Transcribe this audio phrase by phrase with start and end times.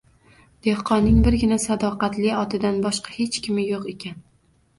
[0.67, 4.19] Dehqonning birgina sadoqatli otidan boshqa hech kimi yo’q ekan